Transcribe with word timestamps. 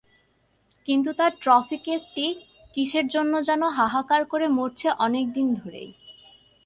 কিন্তু 0.87 1.09
তাঁর 1.13 1.31
ট্রফি-কেসটি 1.41 2.25
যেন 2.27 2.41
কিসের 2.75 3.05
অভাবে 3.15 3.61
হাহাকার 3.77 4.21
করে 4.25 4.45
মরছে 4.47 4.87
অনেক 4.99 5.25
দিন 5.33 5.47
ধরেই। 5.53 5.89